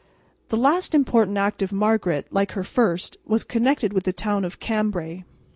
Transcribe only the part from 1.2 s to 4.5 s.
act of Margaret, like her first, was connected with the town